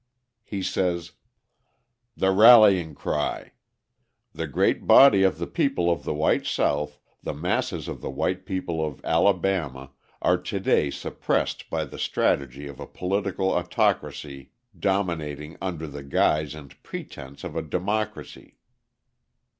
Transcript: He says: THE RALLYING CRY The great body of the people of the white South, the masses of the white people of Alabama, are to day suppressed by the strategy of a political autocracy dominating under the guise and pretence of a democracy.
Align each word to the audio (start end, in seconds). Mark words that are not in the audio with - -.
He 0.43 0.63
says: 0.63 1.11
THE 2.17 2.31
RALLYING 2.31 2.95
CRY 2.95 3.51
The 4.33 4.47
great 4.47 4.87
body 4.87 5.21
of 5.21 5.37
the 5.37 5.45
people 5.45 5.91
of 5.91 6.05
the 6.05 6.13
white 6.15 6.47
South, 6.47 6.97
the 7.21 7.35
masses 7.35 7.87
of 7.87 8.01
the 8.01 8.09
white 8.09 8.43
people 8.47 8.83
of 8.83 9.05
Alabama, 9.05 9.91
are 10.19 10.39
to 10.41 10.59
day 10.59 10.89
suppressed 10.89 11.69
by 11.69 11.85
the 11.85 11.99
strategy 11.99 12.65
of 12.67 12.79
a 12.79 12.87
political 12.87 13.51
autocracy 13.51 14.49
dominating 14.79 15.55
under 15.61 15.85
the 15.85 16.01
guise 16.01 16.55
and 16.55 16.81
pretence 16.81 17.43
of 17.43 17.55
a 17.55 17.61
democracy. 17.61 18.57